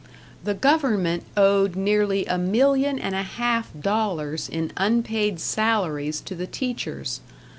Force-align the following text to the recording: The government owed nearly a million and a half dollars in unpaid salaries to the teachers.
The 0.43 0.55
government 0.55 1.25
owed 1.37 1.75
nearly 1.75 2.25
a 2.25 2.39
million 2.39 2.97
and 2.97 3.13
a 3.13 3.21
half 3.21 3.69
dollars 3.79 4.49
in 4.49 4.71
unpaid 4.75 5.39
salaries 5.39 6.21
to 6.21 6.33
the 6.33 6.47
teachers. 6.47 7.21